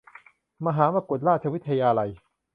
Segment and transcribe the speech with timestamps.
[0.65, 2.11] มหามกุฏราชวิทยาลัย